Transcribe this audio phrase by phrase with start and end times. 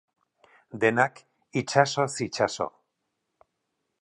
[0.83, 1.21] Denak,
[1.63, 2.71] itsasoz itsaso.